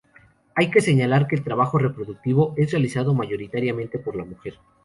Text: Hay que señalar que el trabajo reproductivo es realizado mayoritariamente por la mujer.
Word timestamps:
Hay 0.55 0.71
que 0.71 0.81
señalar 0.81 1.27
que 1.27 1.35
el 1.35 1.43
trabajo 1.43 1.77
reproductivo 1.77 2.55
es 2.57 2.71
realizado 2.71 3.13
mayoritariamente 3.13 3.99
por 3.99 4.15
la 4.15 4.25
mujer. 4.25 4.55